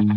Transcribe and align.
Hello, 0.00 0.08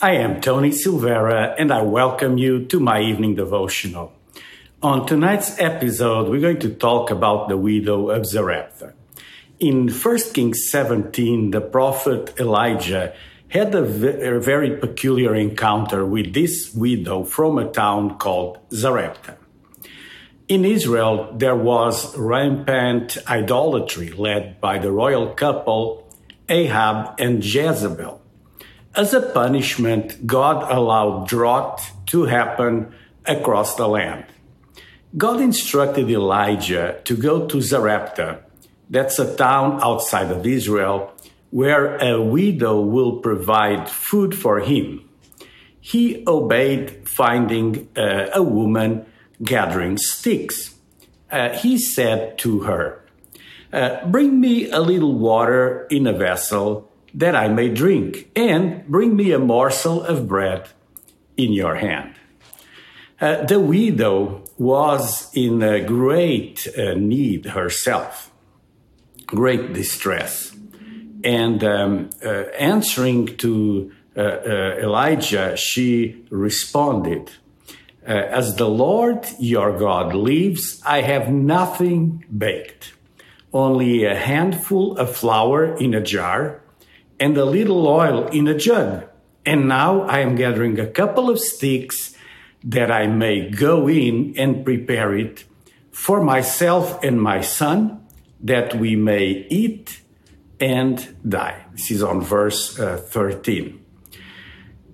I 0.00 0.14
am 0.14 0.40
Tony 0.40 0.70
Silvera 0.70 1.54
and 1.56 1.70
I 1.72 1.82
welcome 1.82 2.36
you 2.36 2.66
to 2.66 2.80
my 2.80 3.00
evening 3.00 3.36
devotional. 3.36 4.19
On 4.82 5.04
tonight's 5.04 5.58
episode, 5.58 6.30
we're 6.30 6.40
going 6.40 6.60
to 6.60 6.70
talk 6.70 7.10
about 7.10 7.50
the 7.50 7.58
widow 7.58 8.08
of 8.08 8.24
Zarephath. 8.24 8.94
In 9.58 9.90
1 9.90 10.18
Kings 10.32 10.70
17, 10.70 11.50
the 11.50 11.60
prophet 11.60 12.32
Elijah 12.40 13.12
had 13.48 13.74
a 13.74 13.82
very 13.82 14.78
peculiar 14.78 15.34
encounter 15.34 16.06
with 16.06 16.32
this 16.32 16.72
widow 16.74 17.24
from 17.24 17.58
a 17.58 17.70
town 17.70 18.16
called 18.16 18.56
Zarephath. 18.72 19.36
In 20.48 20.64
Israel, 20.64 21.30
there 21.36 21.56
was 21.56 22.16
rampant 22.16 23.18
idolatry 23.28 24.12
led 24.12 24.62
by 24.62 24.78
the 24.78 24.90
royal 24.90 25.34
couple 25.34 26.10
Ahab 26.48 27.20
and 27.20 27.44
Jezebel. 27.44 28.22
As 28.94 29.12
a 29.12 29.20
punishment, 29.20 30.26
God 30.26 30.72
allowed 30.72 31.28
drought 31.28 31.82
to 32.06 32.24
happen 32.24 32.94
across 33.26 33.74
the 33.74 33.86
land. 33.86 34.24
God 35.16 35.40
instructed 35.40 36.08
Elijah 36.08 37.00
to 37.04 37.16
go 37.16 37.46
to 37.46 37.56
Zarepta. 37.58 38.42
that's 38.88 39.18
a 39.18 39.36
town 39.36 39.78
outside 39.82 40.30
of 40.32 40.46
Israel, 40.46 41.12
where 41.50 41.96
a 41.98 42.20
widow 42.20 42.80
will 42.80 43.18
provide 43.18 43.88
food 43.88 44.34
for 44.34 44.60
him. 44.60 45.08
He 45.80 46.24
obeyed, 46.26 47.08
finding 47.08 47.88
uh, 47.96 48.26
a 48.34 48.42
woman 48.42 49.06
gathering 49.42 49.96
sticks. 49.96 50.74
Uh, 51.30 51.50
he 51.50 51.78
said 51.78 52.38
to 52.38 52.60
her, 52.60 53.04
uh, 53.72 54.04
Bring 54.06 54.40
me 54.40 54.70
a 54.70 54.80
little 54.80 55.14
water 55.14 55.86
in 55.90 56.06
a 56.06 56.12
vessel 56.12 56.90
that 57.14 57.34
I 57.34 57.48
may 57.48 57.68
drink, 57.68 58.30
and 58.36 58.86
bring 58.86 59.16
me 59.16 59.32
a 59.32 59.38
morsel 59.38 60.02
of 60.02 60.28
bread 60.28 60.68
in 61.36 61.52
your 61.52 61.76
hand. 61.76 62.14
Uh, 63.20 63.44
the 63.44 63.60
widow 63.60 64.42
was 64.60 65.30
in 65.34 65.62
a 65.62 65.80
great 65.80 66.68
uh, 66.76 66.92
need 66.92 67.46
herself, 67.46 68.30
great 69.24 69.72
distress. 69.72 70.54
And 71.24 71.64
um, 71.64 72.10
uh, 72.22 72.28
answering 72.58 73.38
to 73.38 73.90
uh, 74.14 74.20
uh, 74.20 74.76
Elijah, 74.82 75.56
she 75.56 76.26
responded, 76.28 77.30
uh, 78.06 78.12
As 78.12 78.56
the 78.56 78.68
Lord 78.68 79.26
your 79.38 79.78
God 79.78 80.14
lives, 80.14 80.82
I 80.84 81.00
have 81.00 81.30
nothing 81.30 82.26
baked, 82.36 82.92
only 83.54 84.04
a 84.04 84.14
handful 84.14 84.98
of 84.98 85.16
flour 85.16 85.74
in 85.76 85.94
a 85.94 86.02
jar 86.02 86.60
and 87.18 87.34
a 87.38 87.46
little 87.46 87.88
oil 87.88 88.26
in 88.26 88.46
a 88.46 88.58
jug. 88.58 89.06
And 89.46 89.68
now 89.68 90.02
I 90.02 90.18
am 90.18 90.36
gathering 90.36 90.78
a 90.78 90.86
couple 90.86 91.30
of 91.30 91.38
sticks 91.38 92.09
that 92.64 92.90
I 92.90 93.06
may 93.06 93.50
go 93.50 93.88
in 93.88 94.34
and 94.36 94.64
prepare 94.64 95.16
it 95.16 95.44
for 95.90 96.22
myself 96.22 97.02
and 97.02 97.20
my 97.20 97.40
son, 97.40 98.06
that 98.40 98.74
we 98.74 98.96
may 98.96 99.46
eat 99.50 100.00
and 100.60 101.16
die. 101.28 101.64
This 101.72 101.90
is 101.90 102.02
on 102.02 102.20
verse 102.20 102.78
uh, 102.78 102.96
13. 102.96 103.78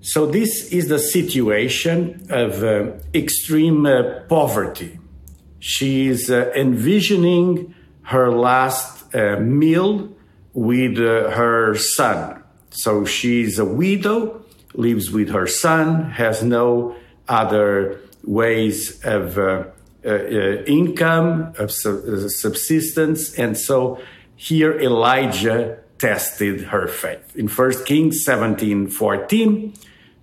So, 0.01 0.27
this 0.27 0.73
is 0.73 0.89
the 0.89 1.01
situation 1.01 2.27
of 2.31 2.63
uh, 2.63 2.93
extreme 3.13 3.87
uh, 3.87 4.21
poverty. 4.29 5.01
She 5.59 6.07
is 6.07 6.31
uh, 6.31 6.53
envisioning 6.55 7.75
her 8.03 8.31
last 8.31 9.13
uh, 9.15 9.41
meal 9.41 10.17
with 10.53 10.99
uh, 10.99 11.31
her 11.31 11.75
son. 11.75 12.43
So 12.71 13.05
she's 13.05 13.59
a 13.59 13.65
widow, 13.65 14.45
lives 14.75 15.11
with 15.11 15.31
her 15.31 15.47
son, 15.47 16.11
has 16.13 16.43
no 16.43 16.95
other 17.29 18.01
ways 18.25 19.03
of 19.05 19.39
uh, 19.39 19.65
uh, 20.05 20.63
income, 20.65 21.53
of 21.59 21.71
uh, 21.71 22.29
subsistence. 22.29 23.35
And 23.35 23.57
so 23.57 24.01
here 24.37 24.79
Elijah 24.79 25.79
tested 25.99 26.61
her 26.65 26.87
faith. 26.87 27.35
In 27.35 27.49
1 27.49 27.85
Kings 27.85 28.25
17 28.25 28.89
14, 28.89 29.75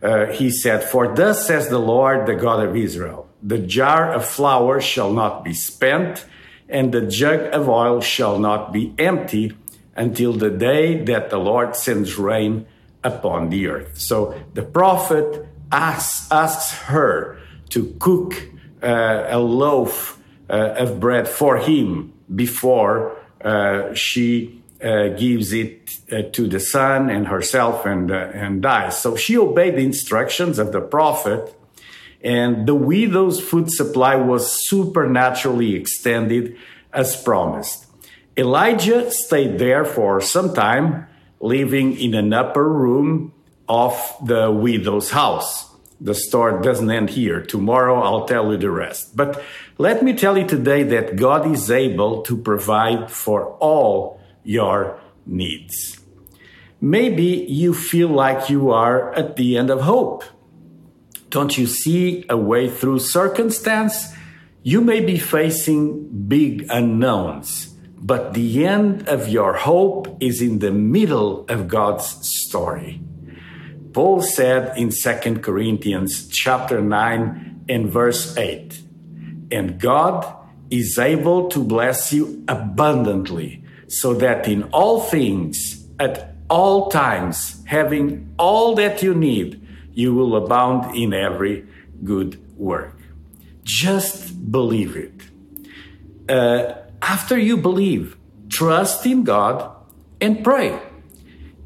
uh, 0.01 0.25
he 0.27 0.49
said, 0.49 0.83
For 0.83 1.13
thus 1.15 1.47
says 1.47 1.69
the 1.69 1.79
Lord, 1.79 2.27
the 2.27 2.35
God 2.35 2.65
of 2.65 2.75
Israel, 2.75 3.29
the 3.41 3.59
jar 3.59 4.13
of 4.13 4.25
flour 4.25 4.79
shall 4.81 5.11
not 5.11 5.43
be 5.43 5.53
spent, 5.53 6.25
and 6.69 6.93
the 6.93 7.01
jug 7.01 7.41
of 7.53 7.67
oil 7.67 8.01
shall 8.01 8.39
not 8.39 8.71
be 8.71 8.93
empty 8.97 9.55
until 9.95 10.33
the 10.33 10.49
day 10.49 11.03
that 11.03 11.29
the 11.29 11.37
Lord 11.37 11.75
sends 11.75 12.17
rain 12.17 12.65
upon 13.03 13.49
the 13.49 13.67
earth. 13.67 13.99
So 13.99 14.39
the 14.53 14.63
prophet 14.63 15.47
asks, 15.73 16.31
asks 16.31 16.71
her 16.83 17.39
to 17.69 17.95
cook 17.99 18.47
uh, 18.81 19.25
a 19.27 19.39
loaf 19.39 20.19
uh, 20.49 20.75
of 20.77 20.99
bread 20.99 21.27
for 21.27 21.57
him 21.57 22.13
before 22.33 23.17
uh, 23.43 23.93
she 23.93 24.61
uh, 24.81 25.09
gives 25.09 25.51
it 25.51 25.97
uh, 26.11 26.21
to 26.31 26.47
the 26.47 26.59
son 26.59 27.09
and 27.09 27.27
herself 27.27 27.85
and, 27.85 28.11
and 28.11 28.61
dies. 28.61 28.99
So 28.99 29.15
she 29.15 29.37
obeyed 29.37 29.75
the 29.75 29.83
instructions 29.83 30.59
of 30.59 30.71
the 30.71 30.81
prophet, 30.81 31.55
and 32.21 32.67
the 32.67 32.75
widow's 32.75 33.39
food 33.41 33.71
supply 33.71 34.15
was 34.15 34.67
supernaturally 34.67 35.75
extended 35.75 36.55
as 36.93 37.21
promised. 37.21 37.87
Elijah 38.37 39.09
stayed 39.11 39.59
there 39.59 39.85
for 39.85 40.21
some 40.21 40.53
time, 40.53 41.07
living 41.39 41.97
in 41.97 42.13
an 42.13 42.33
upper 42.33 42.67
room 42.67 43.32
of 43.67 43.93
the 44.23 44.51
widow's 44.51 45.11
house. 45.11 45.71
The 46.01 46.13
story 46.13 46.61
doesn't 46.61 46.89
end 46.89 47.11
here. 47.11 47.41
Tomorrow 47.41 48.01
I'll 48.01 48.25
tell 48.25 48.51
you 48.51 48.57
the 48.57 48.69
rest. 48.69 49.15
But 49.15 49.41
let 49.77 50.03
me 50.03 50.13
tell 50.13 50.37
you 50.37 50.45
today 50.45 50.83
that 50.83 51.15
God 51.15 51.49
is 51.49 51.71
able 51.71 52.23
to 52.23 52.35
provide 52.35 53.09
for 53.09 53.53
all 53.59 54.19
your 54.43 54.99
needs. 55.25 55.99
Maybe 56.81 57.45
you 57.47 57.73
feel 57.73 58.09
like 58.09 58.49
you 58.49 58.71
are 58.71 59.13
at 59.13 59.37
the 59.37 59.57
end 59.57 59.69
of 59.69 59.81
hope. 59.81 60.23
Don't 61.29 61.57
you 61.57 61.65
see 61.65 62.25
a 62.29 62.37
way 62.37 62.69
through 62.69 62.99
circumstance? 62.99 64.13
You 64.63 64.81
may 64.81 64.99
be 64.99 65.17
facing 65.17 66.27
big 66.27 66.67
unknowns 66.69 67.73
but 68.03 68.33
the 68.33 68.65
end 68.65 69.07
of 69.07 69.29
your 69.29 69.53
hope 69.53 70.17
is 70.19 70.41
in 70.41 70.59
the 70.59 70.71
middle 70.71 71.45
of 71.47 71.69
God's 71.69 72.19
story. 72.21 72.99
Paul 73.93 74.21
said 74.21 74.77
in 74.77 74.89
2 74.89 75.39
Corinthians 75.39 76.27
chapter 76.27 76.81
9 76.81 77.65
and 77.69 77.89
verse 77.89 78.35
8, 78.35 78.81
and 79.51 79.79
God 79.79 80.25
is 80.71 80.97
able 80.97 81.49
to 81.49 81.63
bless 81.63 82.11
you 82.11 82.43
abundantly, 82.47 83.63
so 83.87 84.15
that 84.15 84.47
in 84.47 84.63
all 84.73 84.99
things, 85.01 85.85
at 85.99 86.35
all 86.49 86.89
times, 86.89 87.63
having 87.65 88.33
all 88.39 88.73
that 88.75 89.03
you 89.03 89.13
need, 89.13 89.61
you 89.93 90.13
will 90.15 90.35
abound 90.35 90.95
in 90.95 91.13
every 91.13 91.67
good 92.03 92.39
work. 92.57 92.97
Just 93.63 94.51
believe 94.51 94.95
it. 94.95 95.13
Uh, 96.27 96.73
after 97.01 97.37
you 97.37 97.57
believe, 97.57 98.17
trust 98.49 99.05
in 99.05 99.23
God 99.23 99.71
and 100.19 100.43
pray. 100.43 100.79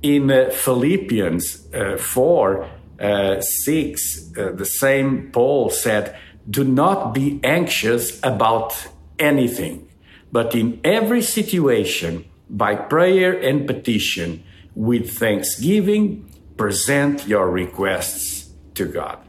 In 0.02 0.32
uh, 0.32 0.50
Philippians 0.52 1.74
uh, 1.74 1.98
4 1.98 2.70
uh, 3.00 3.42
6, 3.42 4.32
uh, 4.38 4.52
the 4.52 4.66
same 4.66 5.32
Paul 5.32 5.70
said, 5.70 6.18
Do 6.50 6.64
not 6.64 7.14
be 7.14 7.40
anxious 7.44 8.20
about 8.24 8.88
anything, 9.20 9.90
but 10.32 10.56
in 10.56 10.80
every 10.84 11.22
situation, 11.22 12.26
by 12.50 12.76
prayer 12.76 13.34
and 13.38 13.68
petition, 13.68 14.44
with 14.76 15.18
thanksgiving, 15.18 16.30
present 16.56 17.28
your 17.28 17.50
requests 17.50 18.50
to 18.76 18.86
God. 18.86 19.20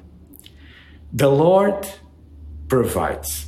The 1.13 1.31
Lord 1.31 1.89
provides. 2.69 3.47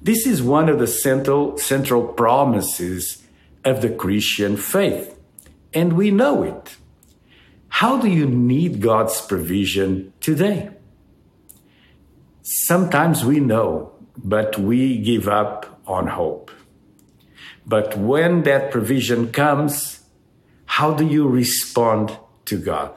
This 0.00 0.26
is 0.26 0.40
one 0.40 0.68
of 0.68 0.78
the 0.78 0.86
central, 0.86 1.58
central 1.58 2.06
promises 2.06 3.24
of 3.64 3.82
the 3.82 3.90
Christian 3.90 4.56
faith, 4.56 5.15
and 5.76 5.92
we 5.92 6.10
know 6.10 6.42
it. 6.42 6.76
How 7.68 7.98
do 8.00 8.08
you 8.08 8.24
need 8.24 8.80
God's 8.80 9.20
provision 9.20 10.14
today? 10.20 10.70
Sometimes 12.42 13.26
we 13.26 13.40
know, 13.40 13.92
but 14.16 14.58
we 14.58 14.96
give 14.96 15.28
up 15.28 15.78
on 15.86 16.06
hope. 16.06 16.50
But 17.66 17.98
when 17.98 18.44
that 18.44 18.70
provision 18.70 19.30
comes, 19.32 20.00
how 20.64 20.94
do 20.94 21.06
you 21.06 21.28
respond 21.28 22.16
to 22.46 22.56
God? 22.56 22.96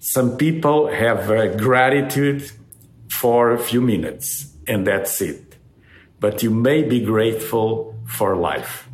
Some 0.00 0.36
people 0.36 0.88
have 0.88 1.30
uh, 1.30 1.56
gratitude 1.56 2.52
for 3.08 3.52
a 3.52 3.58
few 3.58 3.80
minutes, 3.80 4.54
and 4.68 4.86
that's 4.86 5.22
it. 5.22 5.56
But 6.18 6.42
you 6.42 6.50
may 6.50 6.82
be 6.82 7.00
grateful 7.00 7.96
for 8.04 8.36
life. 8.36 8.89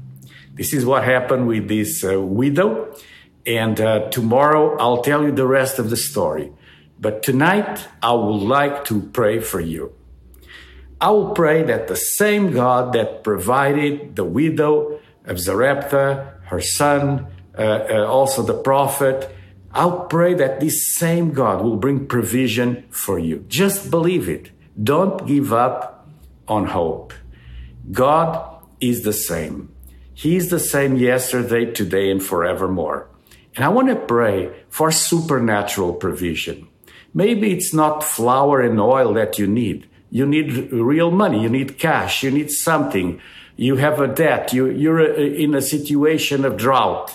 This 0.57 0.73
is 0.73 0.87
what 0.87 1.05
happened 1.05 1.47
with 1.47 1.69
this 1.69 2.03
uh, 2.03 2.19
widow. 2.19 2.97
And 3.45 3.79
uh, 3.79 4.09
tomorrow 4.09 4.77
I'll 4.79 5.03
tell 5.03 5.23
you 5.23 5.31
the 5.31 5.47
rest 5.47 5.79
of 5.79 5.91
the 5.91 5.99
story. 5.99 6.51
But 6.99 7.23
tonight 7.23 7.87
I 8.03 8.13
would 8.13 8.43
like 8.43 8.87
to 8.87 9.03
pray 9.03 9.41
for 9.41 9.61
you. 9.61 9.93
I 10.99 11.11
will 11.11 11.33
pray 11.33 11.63
that 11.63 11.89
the 11.89 11.97
same 11.97 12.53
God 12.53 12.95
that 12.95 13.23
provided 13.23 14.17
the 14.17 14.25
widow 14.25 14.99
of 15.27 15.39
Zarephath, 15.39 16.27
her 16.45 16.61
son, 16.63 17.27
uh, 17.57 17.61
uh, 17.61 18.07
also 18.07 18.43
the 18.43 18.57
prophet, 18.57 19.31
I'll 19.73 20.07
pray 20.07 20.33
that 20.33 20.61
this 20.61 20.97
same 20.97 21.33
God 21.33 21.63
will 21.63 21.77
bring 21.77 22.07
provision 22.07 22.85
for 22.89 23.19
you. 23.19 23.45
Just 23.47 23.91
believe 23.91 24.27
it. 24.27 24.53
Don't 24.83 25.27
give 25.27 25.53
up 25.53 26.09
on 26.49 26.65
hope. 26.69 27.13
God 27.93 28.63
is 28.81 29.03
the 29.03 29.13
same. 29.13 29.76
He's 30.19 30.49
the 30.49 30.59
same 30.59 30.97
yesterday, 30.97 31.71
today, 31.71 32.11
and 32.11 32.23
forevermore. 32.23 33.07
And 33.55 33.67
I 33.67 33.69
want 33.69 33.89
to 33.89 33.97
pray 33.97 34.51
for 34.71 34.91
supernatural 34.91 35.93
provision. 35.93 36.69
Maybe 37.13 37.53
it's 37.53 37.75
not 37.75 38.03
flour 38.03 38.63
and 38.63 38.81
oil 38.81 39.13
that 39.13 39.39
you 39.39 39.47
need. 39.47 39.87
You 40.11 40.25
need 40.25 40.73
real 40.73 41.11
money. 41.11 41.43
You 41.43 41.51
need 41.51 41.79
cash. 41.79 42.23
You 42.23 42.31
need 42.31 42.51
something. 42.51 43.21
You 43.57 43.77
have 43.77 44.01
a 44.01 44.09
debt. 44.09 44.55
You, 44.55 44.71
you're 44.71 45.03
uh, 45.03 45.17
in 45.17 45.55
a 45.55 45.61
situation 45.61 46.47
of 46.47 46.57
drought. 46.57 47.13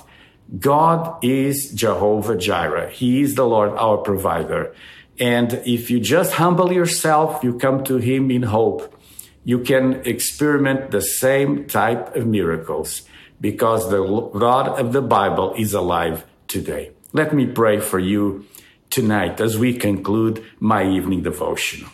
God 0.60 1.24
is 1.24 1.72
Jehovah 1.72 2.38
Jireh. 2.38 2.92
He 2.92 3.24
is 3.24 3.34
the 3.34 3.48
Lord, 3.48 3.72
our 3.72 3.98
provider. 3.98 4.76
And 5.20 5.54
if 5.66 5.90
you 5.90 6.00
just 6.00 6.34
humble 6.34 6.72
yourself, 6.72 7.44
you 7.44 7.58
come 7.58 7.84
to 7.86 7.98
Him 7.98 8.30
in 8.30 8.44
hope, 8.44 8.96
you 9.44 9.60
can 9.60 10.02
experiment 10.06 10.92
the 10.92 11.02
same 11.02 11.66
type 11.66 12.16
of 12.16 12.28
miracles 12.28 13.04
because 13.40 13.90
the 13.90 14.04
God 14.38 14.80
of 14.80 14.94
the 14.94 15.02
Bible 15.02 15.54
is 15.58 15.74
alive 15.74 16.26
today. 16.48 16.92
Let 17.12 17.34
me 17.34 17.46
pray 17.46 17.80
for 17.80 18.00
you 18.00 18.46
tonight 18.90 19.42
as 19.42 19.58
we 19.58 19.74
conclude 19.74 20.46
my 20.60 20.88
evening 20.88 21.24
devotional. 21.24 21.90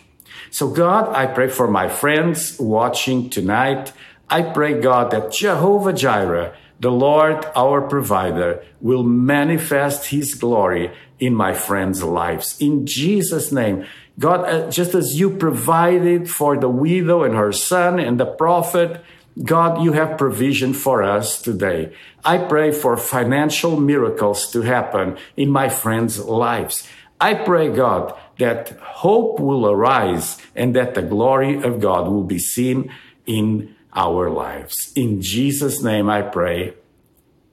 So, 0.50 0.68
God, 0.68 1.14
I 1.14 1.26
pray 1.26 1.48
for 1.48 1.68
my 1.68 1.88
friends 1.88 2.58
watching 2.58 3.30
tonight. 3.30 3.92
I 4.28 4.42
pray, 4.42 4.80
God, 4.80 5.10
that 5.10 5.32
Jehovah 5.32 5.92
Jireh, 5.92 6.54
the 6.80 6.90
Lord, 6.90 7.44
our 7.56 7.82
provider, 7.82 8.62
will 8.80 9.02
manifest 9.02 10.06
his 10.06 10.34
glory 10.34 10.92
in 11.18 11.34
my 11.34 11.52
friends' 11.52 12.02
lives. 12.02 12.56
In 12.60 12.86
Jesus' 12.86 13.50
name, 13.50 13.84
God, 14.18 14.48
uh, 14.48 14.70
just 14.70 14.94
as 14.94 15.18
you 15.18 15.30
provided 15.30 16.30
for 16.30 16.56
the 16.56 16.68
widow 16.68 17.22
and 17.22 17.34
her 17.34 17.52
son 17.52 17.98
and 17.98 18.18
the 18.18 18.26
prophet, 18.26 19.04
God, 19.42 19.82
you 19.82 19.92
have 19.92 20.18
provision 20.18 20.72
for 20.72 21.02
us 21.02 21.40
today. 21.40 21.92
I 22.24 22.38
pray 22.38 22.72
for 22.72 22.96
financial 22.96 23.78
miracles 23.78 24.50
to 24.50 24.62
happen 24.62 25.16
in 25.36 25.50
my 25.50 25.68
friends' 25.68 26.18
lives. 26.18 26.88
I 27.20 27.34
pray, 27.34 27.70
God, 27.70 28.14
that 28.38 28.70
hope 28.80 29.40
will 29.40 29.68
arise 29.68 30.38
and 30.54 30.74
that 30.74 30.94
the 30.94 31.02
glory 31.02 31.62
of 31.62 31.80
God 31.80 32.08
will 32.08 32.24
be 32.24 32.38
seen 32.38 32.92
in 33.26 33.74
our 33.94 34.30
lives. 34.30 34.92
In 34.94 35.22
Jesus' 35.22 35.82
name 35.82 36.08
I 36.08 36.22
pray. 36.22 36.74